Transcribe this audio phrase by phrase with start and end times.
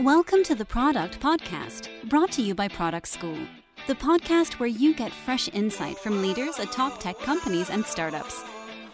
[0.00, 3.36] Welcome to the Product Podcast, brought to you by Product School,
[3.88, 8.44] the podcast where you get fresh insight from leaders at top tech companies and startups.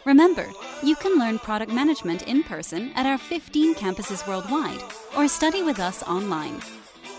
[0.06, 0.48] Remember,
[0.82, 4.80] you can learn product management in person at our 15 campuses worldwide
[5.14, 6.59] or study with us online.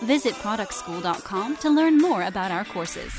[0.02, 3.13] Visit productschool.com to learn more about our courses.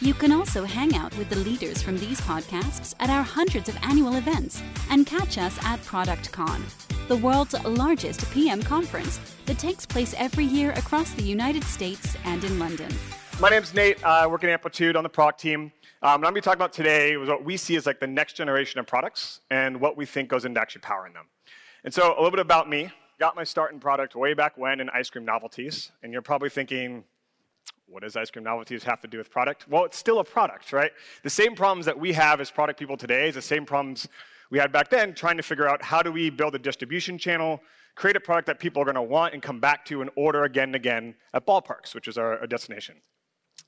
[0.00, 3.76] You can also hang out with the leaders from these podcasts at our hundreds of
[3.82, 6.62] annual events and catch us at ProductCon,
[7.08, 12.42] the world's largest PM conference that takes place every year across the United States and
[12.42, 12.92] in London.
[13.38, 14.04] My name's Nate.
[14.04, 15.60] I work at Amplitude on the product team.
[15.60, 15.70] Um,
[16.00, 18.08] what I'm going to be talking about today was what we see as like the
[18.08, 21.26] next generation of products and what we think goes into actually powering them.
[21.84, 22.90] And so a little bit about me.
[23.20, 25.92] Got my start in product way back when in ice cream novelties.
[26.02, 27.04] And you're probably thinking,
[27.86, 29.68] what does ice cream novelties have to do with product?
[29.68, 30.90] Well, it's still a product, right?
[31.22, 34.08] The same problems that we have as product people today is the same problems
[34.50, 37.60] we had back then, trying to figure out how do we build a distribution channel,
[37.94, 40.44] create a product that people are going to want and come back to and order
[40.44, 42.96] again and again at ballparks, which is our, our destination.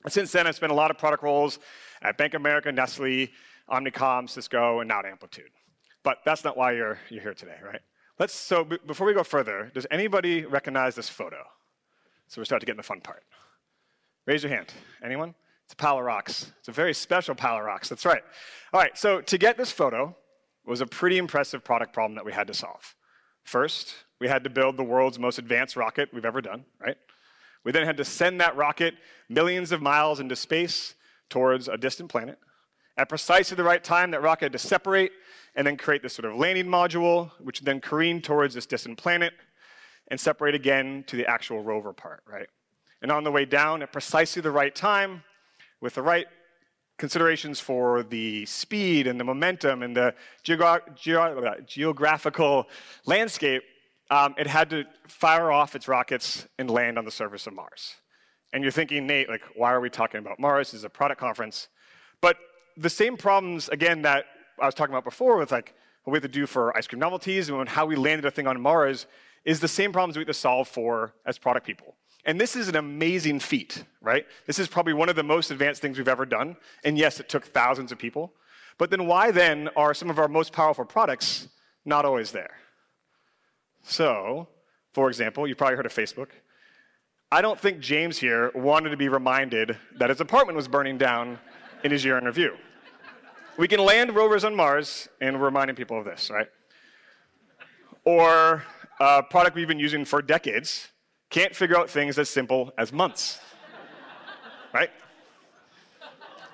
[0.03, 1.59] And since then, I've spent a lot of product roles
[2.01, 3.29] at Bank of America, Nestle,
[3.69, 5.51] Omnicom, Cisco, and now Amplitude.
[6.03, 7.81] But that's not why you're, you're here today, right?
[8.17, 11.43] Let's, so b- before we go further, does anybody recognize this photo?
[12.27, 13.23] So we start to get in the fun part.
[14.25, 14.71] Raise your hand.
[15.03, 15.33] Anyone?
[15.65, 16.51] It's a rocks.
[16.59, 17.89] It's a very special rocks.
[17.89, 18.21] That's right.
[18.73, 20.15] All right, so to get this photo
[20.69, 22.95] was a pretty impressive product problem that we had to solve.
[23.43, 26.97] First, we had to build the world's most advanced rocket we've ever done, right?
[27.63, 28.95] We then had to send that rocket
[29.27, 30.95] millions of miles into space
[31.29, 32.37] towards a distant planet.
[32.97, 35.11] At precisely the right time, that rocket had to separate
[35.55, 39.33] and then create this sort of landing module, which then careened towards this distant planet
[40.09, 42.47] and separate again to the actual rover part, right?
[43.01, 45.23] And on the way down, at precisely the right time,
[45.81, 46.27] with the right
[46.99, 50.13] considerations for the speed and the momentum and the
[51.65, 52.67] geographical
[53.05, 53.63] landscape,
[54.11, 57.95] um, it had to fire off its rockets and land on the surface of Mars.
[58.53, 60.71] And you're thinking, Nate, like, why are we talking about Mars?
[60.71, 61.69] This is a product conference.
[62.21, 62.37] But
[62.77, 64.25] the same problems, again, that
[64.61, 65.73] I was talking about before with like
[66.03, 68.47] what we have to do for ice cream novelties and how we landed a thing
[68.47, 69.07] on Mars
[69.45, 71.95] is the same problems we have to solve for as product people.
[72.29, 74.23] And this is an amazing feat, right?
[74.45, 76.57] This is probably one of the most advanced things we've ever done.
[76.83, 78.33] And yes, it took thousands of people.
[78.77, 81.47] But then why then are some of our most powerful products
[81.85, 82.51] not always there?
[83.81, 84.47] So,
[84.93, 86.27] for example, you probably heard of Facebook.
[87.31, 91.39] I don't think James here wanted to be reminded that his apartment was burning down
[91.83, 92.57] in his year in review.
[93.57, 96.47] We can land rovers on Mars, and we're reminding people of this, right?
[98.05, 98.61] Or
[98.99, 100.89] a product we've been using for decades
[101.29, 103.39] can't figure out things as simple as months,
[104.73, 104.89] right?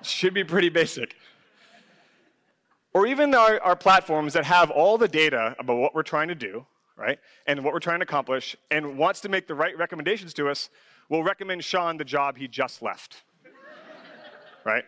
[0.01, 1.15] Should be pretty basic.
[2.93, 6.35] Or even our, our platforms that have all the data about what we're trying to
[6.35, 6.65] do,
[6.95, 7.19] right?
[7.45, 10.69] And what we're trying to accomplish, and wants to make the right recommendations to us,
[11.09, 13.23] will recommend Sean the job he just left.
[14.63, 14.85] right?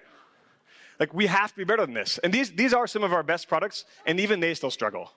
[0.99, 2.17] Like, we have to be better than this.
[2.19, 5.11] And these, these are some of our best products, and even they still struggle.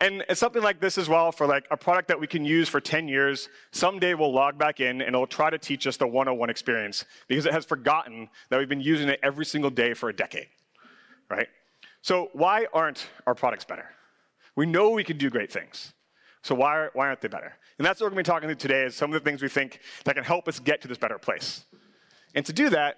[0.00, 2.70] And it's something like this as well for like a product that we can use
[2.70, 3.50] for 10 years.
[3.70, 7.44] Someday we'll log back in and it'll try to teach us the 101 experience because
[7.44, 10.48] it has forgotten that we've been using it every single day for a decade,
[11.28, 11.48] right?
[12.00, 13.90] So why aren't our products better?
[14.56, 15.92] We know we can do great things.
[16.42, 17.52] So why, why aren't they better?
[17.78, 19.42] And that's what we're going to be talking to today is some of the things
[19.42, 21.64] we think that can help us get to this better place.
[22.34, 22.96] And to do that,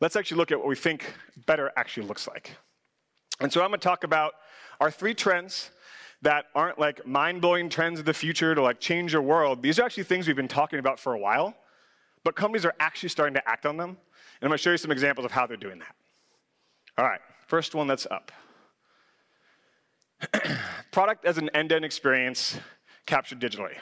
[0.00, 1.14] let's actually look at what we think
[1.46, 2.56] better actually looks like.
[3.40, 4.32] And so I'm going to talk about
[4.80, 5.70] our three trends
[6.22, 9.62] that aren't like mind-blowing trends of the future to like change your world.
[9.62, 11.54] These are actually things we've been talking about for a while,
[12.24, 13.96] but companies are actually starting to act on them.
[14.40, 15.94] And I'm to show you some examples of how they're doing that.
[16.98, 18.32] All right, first one that's up.
[20.92, 22.58] Product as an end-to-end experience
[23.06, 23.74] captured digitally.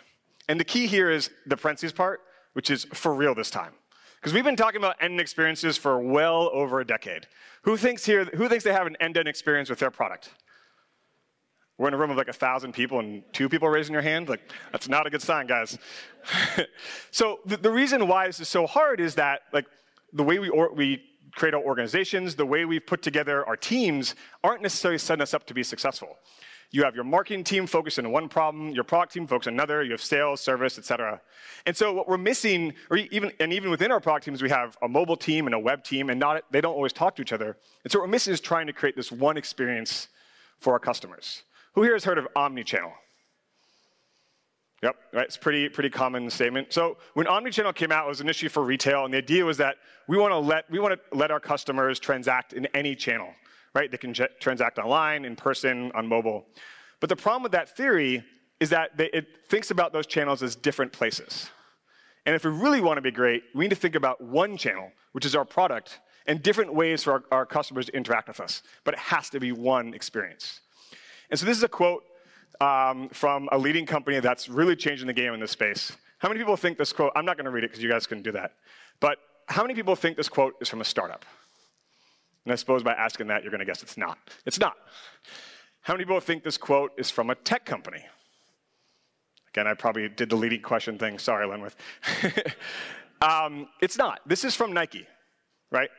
[0.49, 2.21] And the key here is the parentheses part,
[2.53, 3.73] which is for real this time.
[4.17, 7.27] Because we've been talking about end-to-end experiences for well over a decade.
[7.63, 10.31] Who thinks here, who thinks they have an end-to-end experience with their product?
[11.79, 14.29] We're in a room of like a thousand people and two people raising your hand.
[14.29, 14.41] Like,
[14.73, 15.79] that's not a good sign, guys.
[17.13, 19.67] so the, the, reason why this is so hard is that like
[20.13, 21.05] the way we, or, we
[21.37, 25.47] create our organizations, the way we've put together our teams aren't necessarily setting us up
[25.47, 26.19] to be successful.
[26.71, 29.83] You have your marketing team focused on one problem, your product team focused on another,
[29.83, 31.21] you have sales, service, et cetera.
[31.65, 34.77] And so what we're missing, or even, and even within our product teams, we have
[34.83, 37.33] a mobile team and a web team, and not, they don't always talk to each
[37.33, 37.57] other.
[37.85, 40.09] And so what we're missing is trying to create this one experience
[40.59, 41.45] for our customers.
[41.75, 42.93] Who here has heard of omnichannel?
[44.83, 45.25] Yep, right.
[45.25, 46.73] It's pretty pretty common statement.
[46.73, 49.57] So when omnichannel came out, it was an issue for retail, and the idea was
[49.57, 49.77] that
[50.07, 53.31] we want to let we want to let our customers transact in any channel,
[53.75, 53.91] right?
[53.91, 56.47] They can transact online, in person, on mobile.
[57.01, 58.25] But the problem with that theory
[58.61, 61.51] is that they, it thinks about those channels as different places.
[62.27, 64.93] And if we really want to be great, we need to think about one channel,
[65.13, 68.63] which is our product, and different ways for our, our customers to interact with us.
[68.85, 70.61] But it has to be one experience.
[71.31, 72.05] And so this is a quote
[72.61, 75.93] um, from a leading company that's really changing the game in this space.
[76.19, 77.13] How many people think this quote?
[77.15, 78.53] I'm not going to read it because you guys can do that.
[79.01, 81.25] But how many people think this quote is from a startup?
[82.45, 84.19] And I suppose by asking that, you're going to guess it's not.
[84.47, 84.77] It's not.
[85.83, 88.05] How many people think this quote is from a tech company?
[89.51, 91.19] Again, I probably did the leading question thing.
[91.19, 91.75] Sorry, Lenwith.
[93.23, 94.21] um, it's not.
[94.27, 95.07] This is from Nike,
[95.71, 95.91] right?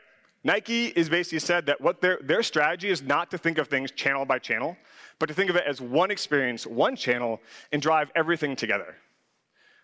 [0.42, 3.90] Nike is basically said that what their, their strategy is not to think of things
[3.90, 4.76] channel by channel,
[5.18, 7.40] but to think of it as one experience, one channel,
[7.72, 8.96] and drive everything together.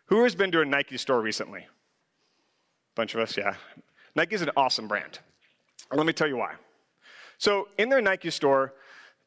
[0.06, 1.66] Who has been to a Nike store recently?
[2.94, 3.56] Bunch of us, yeah.
[4.14, 5.18] Nike is an awesome brand.
[5.92, 6.54] Let me tell you why.
[7.38, 8.72] So, in their Nike store,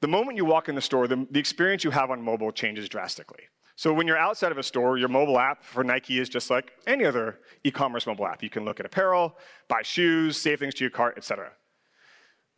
[0.02, 2.90] the moment you walk in the store, the, the experience you have on mobile changes
[2.90, 3.44] drastically.
[3.80, 6.74] So when you're outside of a store, your mobile app for Nike is just like
[6.86, 8.44] any other e-commerce mobile app.
[8.44, 9.38] You can look at apparel,
[9.70, 11.54] buy shoes, save things to your cart, etc.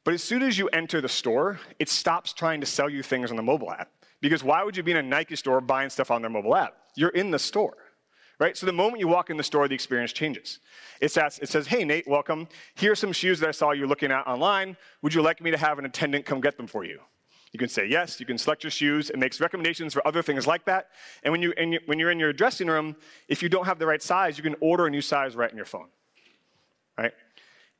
[0.03, 3.29] But as soon as you enter the store, it stops trying to sell you things
[3.29, 3.91] on the mobile app.
[4.19, 6.73] Because why would you be in a Nike store buying stuff on their mobile app?
[6.95, 7.77] You're in the store.
[8.39, 8.57] Right?
[8.57, 10.59] So the moment you walk in the store, the experience changes.
[11.01, 12.47] It says, it says, Hey, Nate, welcome.
[12.73, 14.75] Here are some shoes that I saw you looking at online.
[15.03, 16.99] Would you like me to have an attendant come get them for you?
[17.51, 19.09] You can say yes, you can select your shoes.
[19.09, 20.89] It makes recommendations for other things like that.
[21.23, 22.95] And when, you, you, when you're in your dressing room,
[23.27, 25.57] if you don't have the right size, you can order a new size right in
[25.57, 25.87] your phone.
[26.97, 27.11] Right?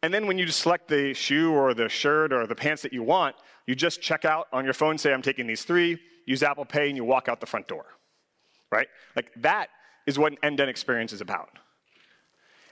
[0.04, 2.92] And then when you just select the shoe or the shirt or the pants that
[2.92, 3.36] you want,
[3.66, 6.88] you just check out on your phone, say, I'm taking these three, use Apple Pay,
[6.88, 7.86] and you walk out the front door.
[8.72, 8.88] Right?
[9.16, 9.70] Like that
[10.06, 11.50] is what an end to end experience is about.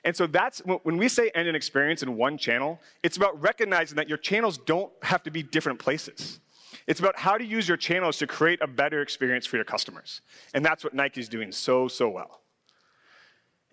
[0.03, 3.39] And so that's when we say end to end experience in one channel, it's about
[3.41, 6.39] recognizing that your channels don't have to be different places.
[6.89, 10.21] It's about how to use your channels to create a better experience for your customers.
[10.55, 12.41] And that's what Nike's doing so, so well.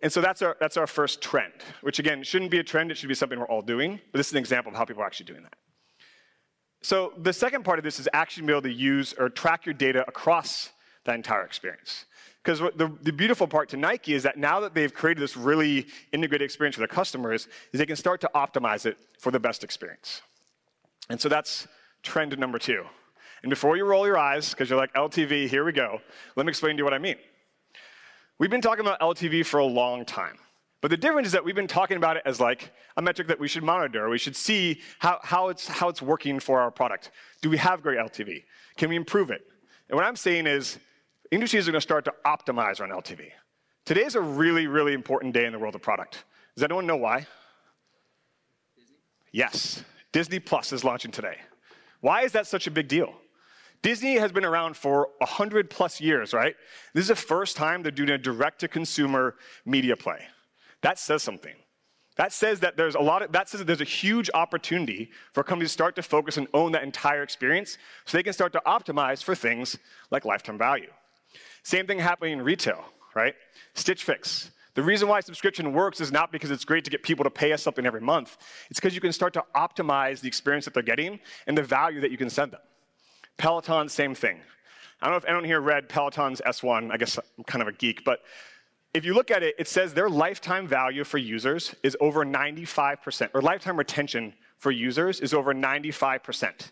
[0.03, 2.99] And so that's our, that's our first trend, which again shouldn't be a trend, it
[2.99, 5.07] should be something we're all doing, but this is an example of how people are
[5.07, 5.57] actually doing that.
[6.83, 9.73] So the second part of this is actually being able to use or track your
[9.73, 10.69] data across
[11.05, 12.05] that entire experience.
[12.45, 15.87] Because the, the beautiful part to Nike is that now that they've created this really
[16.13, 19.65] integrated experience for their customers, is they can start to optimize it for the best
[19.65, 20.21] experience.
[21.09, 21.67] And so that's
[22.03, 22.85] trend number two.
[23.47, 26.01] And before you roll your eyes, because you're like, LTV, here we go,
[26.35, 27.15] let me explain to you what I mean.
[28.41, 30.37] We've been talking about LTV for a long time.
[30.81, 33.39] But the difference is that we've been talking about it as like a metric that
[33.39, 34.09] we should monitor.
[34.09, 37.13] We should see how, how, it's, how it's working for our product.
[37.41, 38.43] Do we have great LTV?
[38.77, 39.43] Can we improve it?
[39.89, 40.81] And what I'm saying is,
[41.31, 43.31] industries are going to start to optimize around LTV.
[43.85, 46.25] Today is a really, really important day in the world of product.
[46.57, 47.29] Does anyone know why?
[48.77, 48.97] Disney?
[49.31, 49.85] Yes.
[50.11, 51.37] Disney Plus is launching today.
[52.01, 53.15] Why is that such a big deal?
[53.87, 56.57] Disney has been around for 100 plus years, right?
[56.93, 60.27] This is the first time they're doing a direct to consumer media play.
[60.83, 61.55] That says something.
[62.17, 65.45] That says that there's a lot of, that says that there's a huge opportunity for
[65.45, 68.63] companies to start to focus and own that entire experience so they can start to
[68.67, 69.79] optimize for things
[70.11, 70.91] like lifetime value.
[71.63, 73.37] Same thing happening in retail, right?
[73.75, 74.51] Stitch Fix.
[74.75, 77.53] The reason why subscription works is not because it's great to get people to pay
[77.53, 78.37] us something every month.
[78.69, 82.01] It's because you can start to optimize the experience that they're getting and the value
[82.01, 82.63] that you can send them.
[83.39, 84.41] Peloton, same thing.
[85.01, 86.91] I don't know if anyone here read Peloton's S1.
[86.91, 88.21] I guess I'm kind of a geek, but
[88.95, 93.29] if you look at it, it says their lifetime value for users is over 95%,
[93.35, 96.71] or lifetime retention for users is over 95%.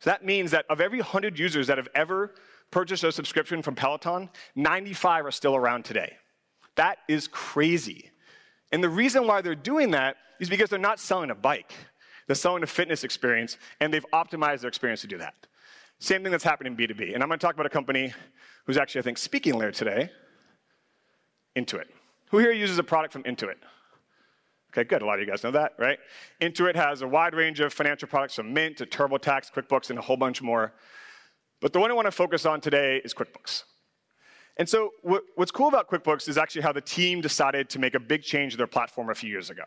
[0.00, 2.34] So that means that of every 100 users that have ever
[2.72, 6.16] purchased a subscription from Peloton, 95 are still around today.
[6.74, 8.10] That is crazy.
[8.72, 11.72] And the reason why they're doing that is because they're not selling a bike.
[12.26, 15.34] They're selling a fitness experience, and they've optimized their experience to do that.
[16.02, 17.14] Same thing that's happening in B2B.
[17.14, 18.12] And I'm going to talk about a company
[18.66, 20.10] who's actually, I think, speaking later today
[21.56, 21.84] Intuit.
[22.30, 23.54] Who here uses a product from Intuit?
[24.72, 25.02] Okay, good.
[25.02, 26.00] A lot of you guys know that, right?
[26.40, 30.02] Intuit has a wide range of financial products from Mint to TurboTax, QuickBooks, and a
[30.02, 30.72] whole bunch more.
[31.60, 33.62] But the one I want to focus on today is QuickBooks.
[34.58, 34.90] And so,
[35.34, 38.52] what's cool about QuickBooks is actually how the team decided to make a big change
[38.52, 39.64] to their platform a few years ago.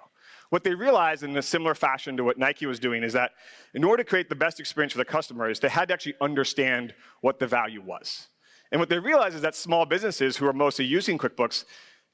[0.52, 3.32] What they realized in a similar fashion to what Nike was doing is that
[3.74, 6.94] in order to create the best experience for the customers, they had to actually understand
[7.22, 8.28] what the value was.
[8.72, 11.66] And what they realized is that small businesses who are mostly using QuickBooks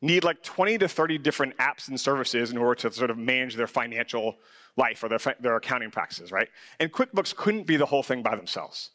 [0.01, 3.55] need like 20 to 30 different apps and services in order to sort of manage
[3.55, 4.37] their financial
[4.77, 6.47] life or their, their accounting practices, right?
[6.79, 8.91] And QuickBooks couldn't be the whole thing by themselves.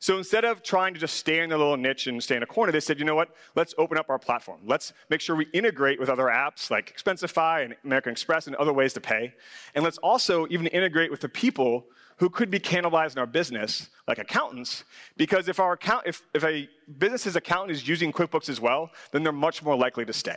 [0.00, 2.46] So instead of trying to just stay in their little niche and stay in a
[2.46, 3.34] corner, they said, you know what?
[3.56, 4.60] Let's open up our platform.
[4.64, 8.72] Let's make sure we integrate with other apps like Expensify and American Express and other
[8.72, 9.34] ways to pay.
[9.74, 11.86] And let's also even integrate with the people
[12.18, 14.84] who could be cannibalizing our business, like accountants,
[15.16, 19.22] because if our account, if, if a business's accountant is using QuickBooks as well, then
[19.22, 20.36] they're much more likely to stay.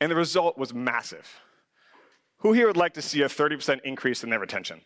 [0.00, 1.28] And the result was massive.
[2.38, 4.80] Who here would like to see a 30% increase in their retention?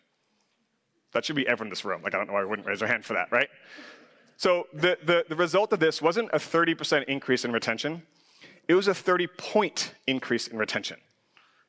[1.15, 2.03] That should be everyone in this room.
[2.03, 3.47] Like, I don't know why I wouldn't raise their hand for that, right?
[4.35, 8.03] So the, the, the result of this wasn't a 30% increase in retention,
[8.67, 10.97] it was a 30 point increase in retention.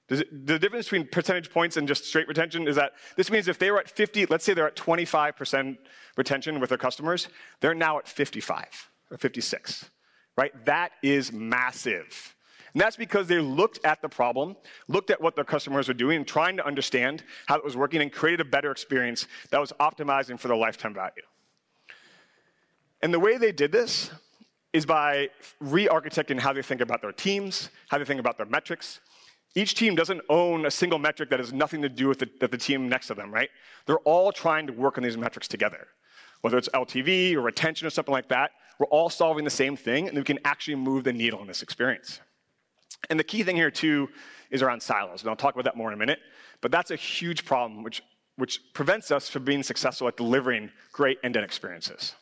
[0.09, 3.57] It, the difference between percentage points and just straight retention is that this means if
[3.57, 5.79] they were at 50, let's say they're at 25%
[6.17, 7.29] retention with their customers,
[7.61, 9.91] they're now at 55 or 56,
[10.37, 10.53] right?
[10.65, 12.36] That is massive.
[12.77, 14.55] And that's because they looked at the problem,
[14.87, 18.03] looked at what their customers were doing, and trying to understand how it was working
[18.03, 21.23] and created a better experience that was optimizing for their lifetime value.
[23.01, 24.11] And the way they did this
[24.75, 28.45] is by re architecting how they think about their teams, how they think about their
[28.45, 29.01] metrics.
[29.55, 32.49] Each team doesn't own a single metric that has nothing to do with the, the,
[32.49, 33.49] the team next to them, right?
[33.87, 35.87] They're all trying to work on these metrics together.
[36.43, 40.09] Whether it's LTV or retention or something like that, we're all solving the same thing,
[40.09, 42.21] and we can actually move the needle in this experience.
[43.11, 44.09] And the key thing here, too,
[44.51, 45.23] is around silos.
[45.23, 46.19] And I'll talk about that more in a minute.
[46.61, 48.03] But that's a huge problem, which,
[48.37, 52.15] which prevents us from being successful at delivering great end to end experiences.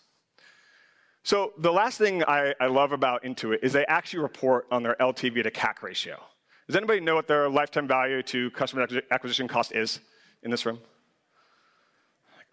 [1.22, 4.94] So, the last thing I, I love about Intuit is they actually report on their
[5.00, 6.22] LTV to CAC ratio.
[6.66, 10.00] Does anybody know what their lifetime value to customer acquisition cost is
[10.42, 10.80] in this room?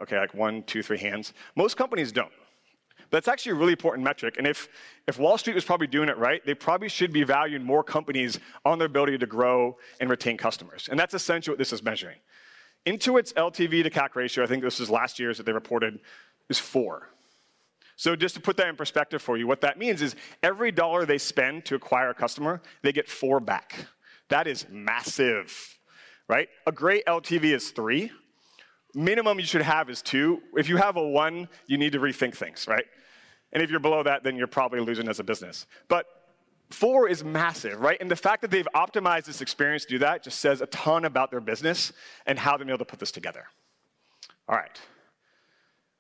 [0.01, 1.34] Okay, like one, two, three hands.
[1.56, 2.32] Most companies don't.
[3.12, 4.36] That's actually a really important metric.
[4.38, 4.70] And if,
[5.08, 8.39] if Wall Street was probably doing it right, they probably should be valuing more companies
[8.65, 10.88] on their ability to grow and retain customers.
[10.89, 12.18] And that's essentially what this is measuring.
[12.86, 16.00] Intuit's LTV to CAC ratio, I think this was last year's that they reported,
[16.50, 17.10] is four.
[17.98, 21.06] So just to put that in perspective for you, what that means is every dollar
[21.06, 23.86] they spend to acquire a customer, they get four back.
[24.30, 25.77] That is massive,
[26.27, 26.48] right?
[26.65, 28.12] A great LTV is three.
[28.93, 30.41] Minimum you should have is two.
[30.55, 32.86] If you have a one, you need to rethink things, right?
[33.53, 35.65] And if you're below that, then you're probably losing as a business.
[35.88, 36.05] But
[36.69, 37.98] four is massive, right?
[38.01, 41.05] And the fact that they've optimized this experience to do that just says a ton
[41.05, 41.91] about their business
[42.25, 43.45] and how they're able to put this together.
[44.48, 44.79] All right.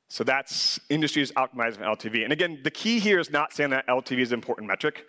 [0.09, 2.23] So that's industries optimizing LTV.
[2.23, 5.05] And again, the key here is not saying that LTV is an important metric.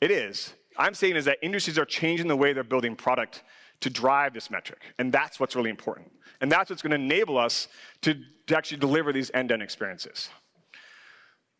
[0.00, 0.54] It is.
[0.76, 3.42] I'm saying is that industries are changing the way they're building product
[3.80, 4.80] to drive this metric.
[4.98, 6.10] And that's what's really important.
[6.40, 7.68] And that's what's going to enable us
[8.02, 8.14] to,
[8.46, 10.28] to actually deliver these end to end experiences.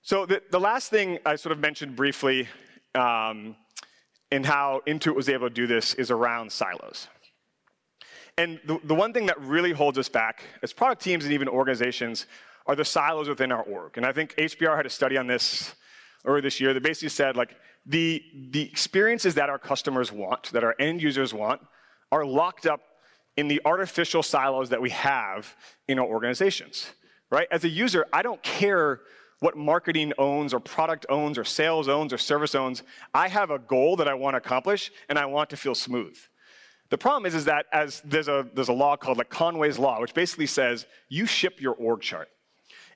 [0.02, 2.48] So the, the last thing I sort of mentioned briefly
[2.94, 3.56] um,
[4.30, 7.08] in how Intuit was able to do this is around silos.
[8.38, 11.48] And the, the one thing that really holds us back as product teams and even
[11.48, 12.26] organizations
[12.66, 13.96] are the silos within our org.
[13.96, 15.74] And I think HBR had a study on this
[16.24, 20.64] earlier this year that basically said like the, the experiences that our customers want, that
[20.64, 21.60] our end users want,
[22.12, 22.80] are locked up
[23.36, 25.54] in the artificial silos that we have
[25.88, 26.90] in our organizations.
[27.30, 27.48] Right?
[27.50, 29.00] As a user, I don't care
[29.38, 32.82] what marketing owns or product owns or sales owns or service owns.
[33.14, 36.18] I have a goal that I want to accomplish and I want to feel smooth.
[36.90, 40.00] The problem is, is that as there's a, there's a law called like Conway's Law,
[40.00, 42.28] which basically says you ship your org chart.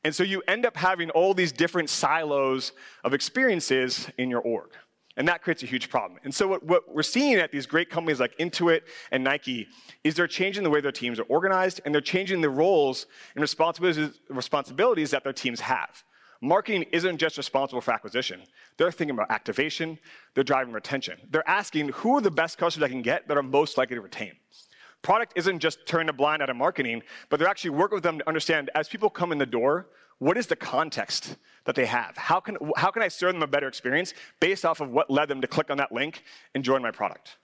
[0.02, 2.72] And so you end up having all these different silos
[3.04, 4.70] of experiences in your org.
[5.16, 6.18] And that creates a huge problem.
[6.24, 9.68] And so, what, what, we're seeing at these great companies like Intuit and Nike
[10.02, 13.42] is they're changing the way their teams are organized and they're changing the roles and
[13.42, 16.02] responsibilities, responsibilities that their teams have.
[16.40, 18.42] Marketing isn't just responsible for acquisition.
[18.76, 19.98] They're thinking about activation,
[20.34, 21.18] they're driving retention.
[21.30, 24.02] They're asking who are the best customers I can get that are most likely to
[24.02, 24.32] retain.
[25.00, 28.18] Product isn't just turning a blind eye to marketing, but they're actually working with them
[28.18, 29.86] to understand as people come in the door,
[30.18, 32.16] what is the context that they have?
[32.16, 35.28] How can, how can I serve them a better experience based off of what led
[35.28, 36.22] them to click on that link
[36.54, 37.36] and join my product?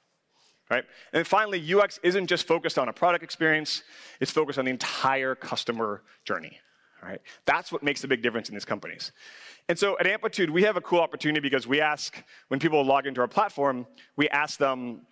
[0.71, 0.85] Right?
[1.13, 3.83] And finally, UX isn't just focused on a product experience,
[4.21, 6.59] it's focused on the entire customer journey.
[7.03, 7.21] Right?
[7.47, 9.13] That's what makes the big difference in these companies.
[9.69, 13.07] And so at Amplitude, we have a cool opportunity because we ask, when people log
[13.07, 13.87] into our platform,
[14.17, 15.07] we ask them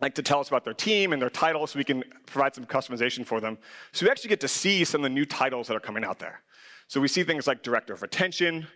[0.00, 2.64] like to tell us about their team and their title so we can provide some
[2.64, 3.58] customization for them.
[3.92, 6.18] So we actually get to see some of the new titles that are coming out
[6.18, 6.42] there.
[6.88, 8.66] So we see things like Director of Retention,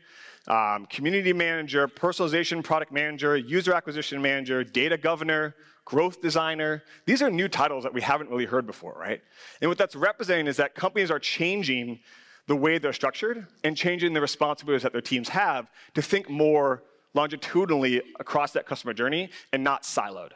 [0.49, 6.83] um, Community Manager, Personalization Product Manager, User Acquisition Manager, Data Governor, Growth Designer.
[7.07, 9.21] These are new titles that we haven't really heard before, right?
[9.61, 12.01] And what that's representing is that companies are changing
[12.47, 16.83] the way they're structured and changing the responsibilities that their teams have to think more
[17.15, 20.31] longitudinally across that customer journey and not siloed.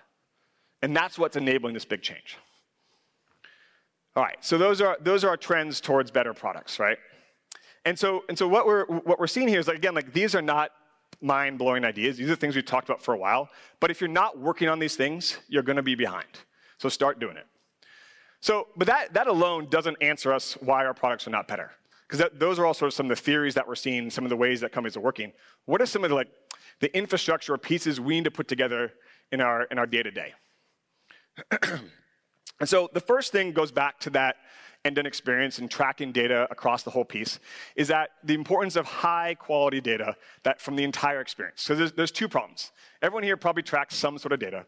[0.83, 2.37] And that's what's enabling this big change.
[4.17, 6.99] All right, so those are, those are our trends towards better products, right?
[7.85, 10.35] And so, and so what, we're, what we're seeing here is, like, again, like these
[10.35, 10.73] are not
[11.21, 12.17] mind blowing ideas.
[12.17, 13.49] These are things we've talked about for a while.
[13.81, 16.27] But if you're not working on these things, you're going to be behind.
[16.79, 17.47] So start doing it.
[18.41, 21.71] So, but that, that alone doesn't answer us why our products are not better.
[22.09, 24.31] Because those are all sort of some of the theories that we're seeing, some of
[24.31, 25.33] the ways that companies are working.
[25.65, 26.29] What are some of the, like,
[26.81, 28.93] the infrastructure or pieces we need to put together
[29.33, 30.35] in our, in our day-to-day?
[32.61, 34.37] and so the first thing goes back to that
[34.85, 37.39] end-to-end experience and tracking data across the whole piece
[37.75, 41.63] is that the importance of high quality data that from the entire experience.
[41.63, 42.73] So there's, there's two problems.
[43.01, 44.67] Everyone here probably tracks some sort of data.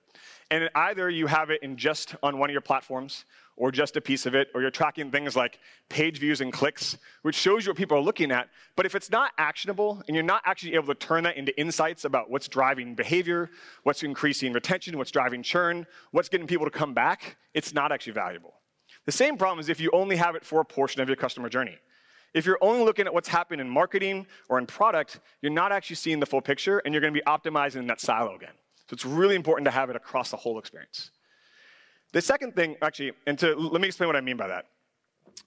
[0.50, 3.24] And either you have it in just on one of your platforms,
[3.56, 5.58] or just a piece of it, or you're tracking things like
[5.88, 8.48] page views and clicks, which shows you what people are looking at.
[8.76, 12.04] But if it's not actionable and you're not actually able to turn that into insights
[12.04, 13.48] about what's driving behavior,
[13.82, 18.12] what's increasing retention, what's driving churn, what's getting people to come back, it's not actually
[18.12, 18.52] valuable.
[19.06, 21.48] The same problem is if you only have it for a portion of your customer
[21.48, 21.78] journey.
[22.34, 25.96] If you're only looking at what's happening in marketing or in product, you're not actually
[25.96, 28.52] seeing the full picture and you're going to be optimizing in that silo again.
[28.88, 31.12] So it's really important to have it across the whole experience.
[32.12, 34.66] The second thing, actually, and to, let me explain what I mean by that.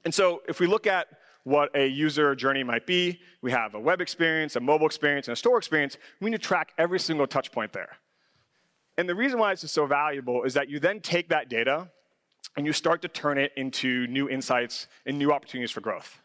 [0.03, 1.07] And so if we look at
[1.43, 5.33] what a user journey might be, we have a web experience, a mobile experience, and
[5.33, 5.97] a store experience.
[6.21, 7.97] We need to track every single touch point there.
[8.97, 11.89] And the reason why this is so valuable is that you then take that data
[12.57, 16.19] and you start to turn it into new insights and new opportunities for growth.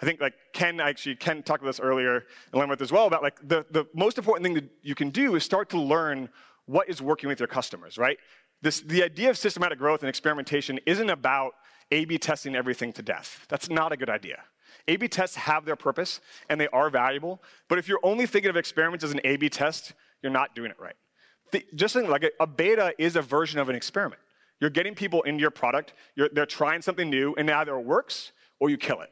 [0.00, 3.22] I think like Ken actually Ken talked about this earlier and about as well about
[3.22, 6.28] like the, the most important thing that you can do is start to learn
[6.66, 8.18] what is working with your customers, right?
[8.60, 11.54] This, the idea of systematic growth and experimentation isn't about
[11.90, 13.46] A-B testing everything to death.
[13.48, 14.42] That's not a good idea.
[14.86, 18.56] A-B tests have their purpose and they are valuable, but if you're only thinking of
[18.56, 20.96] experiments as an A-B test, you're not doing it right.
[21.52, 24.20] The, just think like a, a, beta is a version of an experiment.
[24.60, 28.70] You're getting people into your product, they're trying something new, and it either works or
[28.70, 29.10] you kill it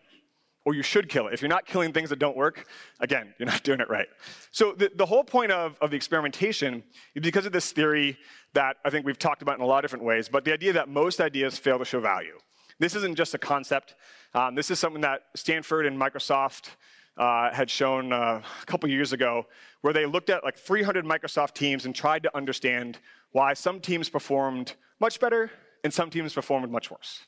[0.67, 1.33] or you should kill it.
[1.33, 2.67] If you're not killing things that don't work,
[2.99, 4.09] again, you're not doing it right.
[4.51, 6.83] So the, the whole point of, of the experimentation
[7.15, 8.19] is because of this theory
[8.53, 10.73] that I think we've talked about in a lot of different ways, but the idea
[10.75, 12.37] that most ideas fail to show value.
[12.79, 13.95] This isn't just a concept.
[14.35, 16.71] Um, this is something that Stanford and Microsoft
[17.17, 19.47] uh, had shown uh, a couple years ago,
[19.81, 22.99] where they looked at like 300 Microsoft teams and tried to understand
[23.33, 25.51] why some teams performed much better
[25.85, 27.27] and some teams performed much worse.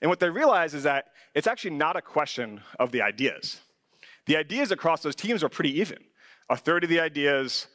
[0.00, 3.60] And what they realized is that it's actually not a question of the ideas.
[4.26, 5.98] The ideas across those teams are pretty even.
[6.48, 7.66] A third of the ideas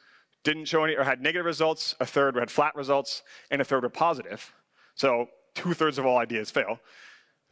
[0.42, 3.82] didn't show any or had negative results, a third had flat results, and a third
[3.82, 4.52] were positive.
[4.94, 6.80] So two thirds of all ideas fail.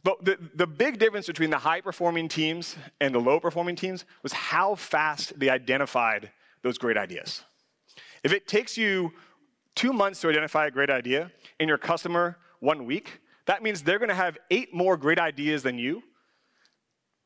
[0.03, 4.05] But the, the big difference between the high performing teams and the low performing teams
[4.21, 7.43] was how fast they identified those great ideas.
[8.23, 9.13] If it takes you
[9.75, 13.99] two months to identify a great idea and your customer one week, that means they're
[13.99, 16.01] going to have eight more great ideas than you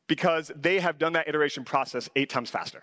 [0.06, 2.82] because they have done that iteration process eight times faster.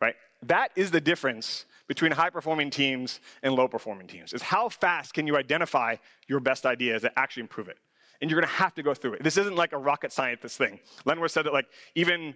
[0.00, 0.14] Right?
[0.42, 5.14] That is the difference between high performing teams and low performing teams is how fast
[5.14, 5.96] can you identify
[6.28, 7.78] your best ideas that actually improve it
[8.20, 10.56] and you're going to have to go through it this isn't like a rocket scientist
[10.56, 12.34] thing Lenward said that like even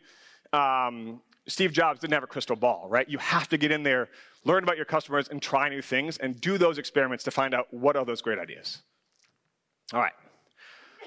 [0.52, 4.08] um, steve jobs didn't have a crystal ball right you have to get in there
[4.44, 7.66] learn about your customers and try new things and do those experiments to find out
[7.72, 8.82] what are those great ideas
[9.92, 10.12] all right.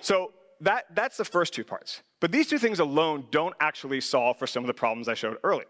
[0.02, 2.02] So that, that's the first two parts.
[2.20, 5.38] But these two things alone don't actually solve for some of the problems I showed
[5.44, 5.68] earlier.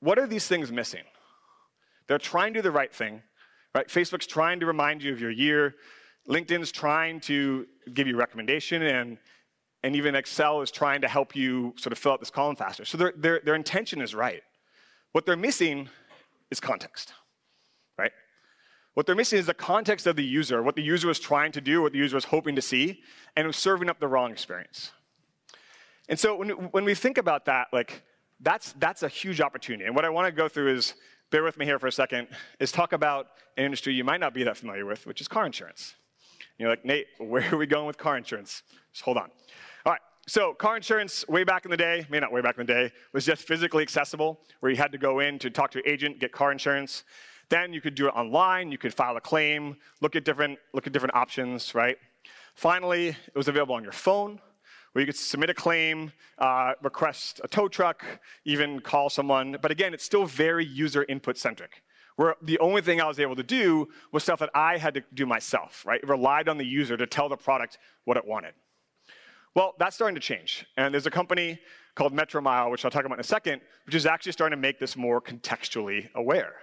[0.00, 1.04] What are these things missing?
[2.06, 3.22] They're trying to do the right thing,
[3.74, 3.88] right?
[3.88, 5.76] Facebook's trying to remind you of your year.
[6.28, 9.18] LinkedIn's trying to give you recommendation, and,
[9.82, 12.84] and even Excel is trying to help you sort of fill out this column faster.
[12.84, 14.42] So their, their, their intention is right.
[15.12, 15.88] What they're missing
[16.50, 17.12] is context,
[17.98, 18.12] right?
[18.94, 21.60] What they're missing is the context of the user, what the user was trying to
[21.60, 23.02] do, what the user was hoping to see,
[23.36, 24.92] and it was serving up the wrong experience.
[26.08, 28.02] And so when, when we think about that, like
[28.40, 29.84] that's, that's a huge opportunity.
[29.84, 30.94] And what I want to go through is,
[31.30, 32.28] bear with me here for a second,
[32.60, 35.46] is talk about an industry you might not be that familiar with, which is car
[35.46, 35.94] insurance.
[36.38, 38.62] And you're like, Nate, where are we going with car insurance?
[38.92, 39.30] Just hold on.
[40.28, 42.92] So car insurance, way back in the day, maybe not way back in the day,
[43.12, 46.20] was just physically accessible, where you had to go in to talk to an agent,
[46.20, 47.02] get car insurance.
[47.48, 50.86] Then you could do it online, you could file a claim, look at different, look
[50.86, 51.96] at different options, right?
[52.54, 54.40] Finally, it was available on your phone,
[54.92, 58.04] where you could submit a claim, uh, request a tow truck,
[58.44, 59.56] even call someone.
[59.60, 61.82] But again, it's still very user input centric,
[62.14, 65.02] where the only thing I was able to do was stuff that I had to
[65.14, 66.00] do myself, right?
[66.00, 68.54] It relied on the user to tell the product what it wanted.
[69.54, 70.66] Well, that's starting to change.
[70.76, 71.58] And there's a company
[71.94, 74.78] called Metromile, which I'll talk about in a second, which is actually starting to make
[74.78, 76.54] this more contextually aware.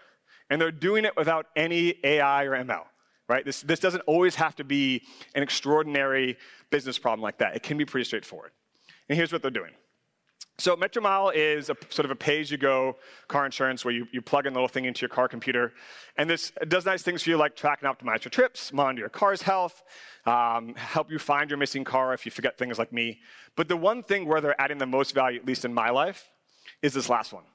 [0.49, 2.83] And they're doing it without any AI or ML,
[3.27, 3.45] right?
[3.45, 5.03] This, this doesn't always have to be
[5.35, 6.37] an extraordinary
[6.71, 7.55] business problem like that.
[7.55, 8.51] It can be pretty straightforward.
[9.07, 9.73] And here's what they're doing.
[10.59, 12.97] So Metromile is a, sort of a pay-as-you-go
[13.29, 15.71] car insurance where you, you plug in a little thing into your car computer,
[16.17, 19.09] and this does nice things for you like track and optimize your trips, monitor your
[19.09, 19.81] car's health,
[20.25, 23.21] um, help you find your missing car if you forget things like me.
[23.55, 26.29] But the one thing where they're adding the most value, at least in my life,
[26.81, 27.45] is this last one.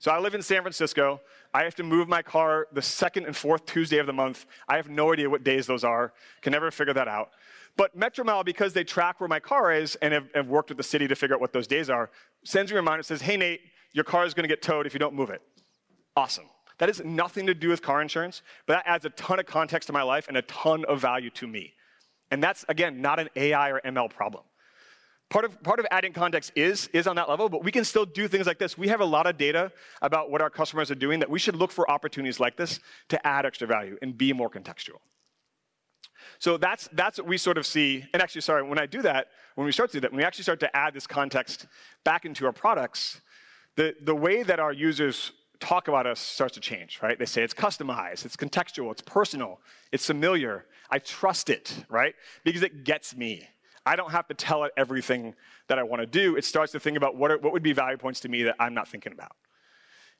[0.00, 1.20] So I live in San Francisco.
[1.54, 4.46] I have to move my car the second and fourth Tuesday of the month.
[4.68, 6.12] I have no idea what days those are.
[6.42, 7.30] Can never figure that out.
[7.78, 10.82] But Metromile, because they track where my car is and have, have worked with the
[10.82, 12.10] city to figure out what those days are,
[12.44, 13.60] sends me a reminder says, hey, Nate,
[13.92, 15.40] your car is going to get towed if you don't move it.
[16.16, 16.46] Awesome.
[16.78, 19.86] That has nothing to do with car insurance, but that adds a ton of context
[19.86, 21.74] to my life and a ton of value to me.
[22.32, 24.42] And that's, again, not an AI or ML problem.
[25.30, 28.06] Part of, part of adding context is, is on that level, but we can still
[28.06, 28.76] do things like this.
[28.76, 29.70] We have a lot of data
[30.02, 33.24] about what our customers are doing that we should look for opportunities like this to
[33.24, 34.98] add extra value and be more contextual.
[36.38, 38.04] So that's, that's what we sort of see.
[38.12, 40.24] And actually, sorry, when I do that, when we start to do that, when we
[40.24, 41.66] actually start to add this context
[42.04, 43.20] back into our products,
[43.76, 47.18] the, the way that our users talk about us starts to change, right?
[47.18, 50.66] They say it's customized, it's contextual, it's personal, it's familiar.
[50.90, 52.14] I trust it, right?
[52.44, 53.48] Because it gets me.
[53.84, 55.34] I don't have to tell it everything
[55.66, 56.36] that I want to do.
[56.36, 58.56] It starts to think about what, are, what would be value points to me that
[58.60, 59.32] I'm not thinking about.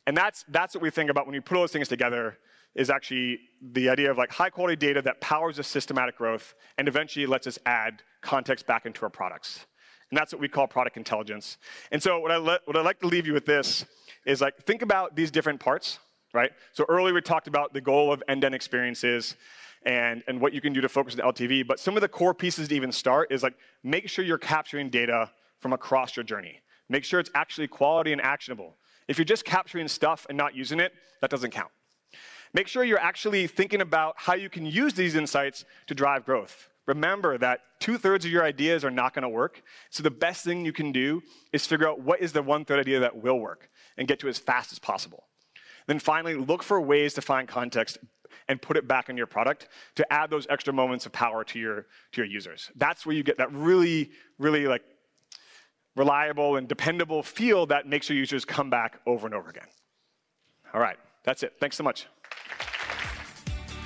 [0.09, 2.39] And that's, that's what we think about when we put all those things together
[2.75, 6.89] is actually the idea of like high quality data that powers a systematic growth and
[6.89, 9.67] eventually lets us add context back into our products.
[10.11, 11.59] And that's what we call product intelligence.
[11.93, 13.85] And so what I le- what I'd like to leave you with this
[14.25, 15.99] is like think about these different parts,
[16.33, 16.53] right?
[16.73, 19.37] So earlier we talked about the goal of end-to-end experiences
[19.85, 21.67] and, and what you can do to focus on LTV.
[21.67, 24.89] But some of the core pieces to even start is like make sure you're capturing
[24.89, 26.63] data from across your journey.
[26.89, 28.79] Make sure it's actually quality and actionable.
[29.09, 31.71] If you're just capturing stuff and not using it, that doesn't count.
[32.55, 36.69] Make sure you're actually thinking about how you can use these insights to drive growth.
[36.87, 39.63] Remember that two thirds of your ideas are not going to work.
[39.91, 42.81] So the best thing you can do is figure out what is the one third
[42.81, 43.69] idea that will work
[43.99, 45.25] and get to it as fast as possible.
[45.87, 47.99] Then finally, look for ways to find context
[48.49, 51.59] and put it back in your product to add those extra moments of power to
[51.59, 52.71] your, to your users.
[52.77, 54.83] That's where you get that really, really like
[55.99, 59.67] reliable and dependable feel that makes your users come back over and over again.
[60.73, 61.55] All right, that's it.
[61.61, 62.07] Thanks so much.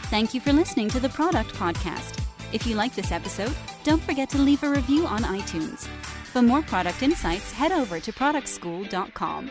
[0.05, 2.23] Thank you for listening to the Product Podcast.
[2.53, 5.87] If you like this episode, don't forget to leave a review on iTunes.
[6.33, 9.51] For more product insights, head over to productschool.com.